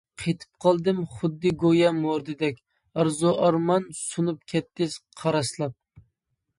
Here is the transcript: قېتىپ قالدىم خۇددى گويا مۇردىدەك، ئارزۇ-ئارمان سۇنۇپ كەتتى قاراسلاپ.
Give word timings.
قېتىپ 0.19 0.61
قالدىم 0.65 1.01
خۇددى 1.17 1.51
گويا 1.65 1.91
مۇردىدەك، 1.99 2.59
ئارزۇ-ئارمان 2.99 3.89
سۇنۇپ 4.03 4.45
كەتتى 4.55 4.93
قاراسلاپ. 5.23 5.83